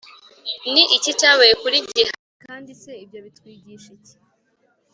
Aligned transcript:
Ni 0.71 0.83
iki 0.97 1.11
cyabaye 1.19 1.53
kuri 1.61 1.77
gehazi 1.89 2.37
kandi 2.45 2.71
se 2.81 2.91
ibyo 3.03 3.19
bitwigisha 3.25 3.89
iki 3.97 4.15